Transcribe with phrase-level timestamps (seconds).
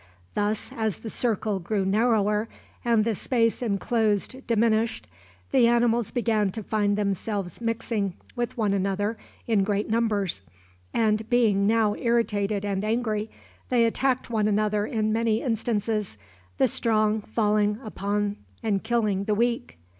[0.33, 2.49] Thus, as the circle grew narrower,
[2.83, 5.05] and the space inclosed diminished,
[5.51, 10.41] the animals began to find themselves mixing with one another in great numbers,
[10.91, 13.29] and being now irritated and angry,
[13.69, 16.17] they attacked one another in many instances,
[16.57, 19.77] the strong falling upon and killing the weak.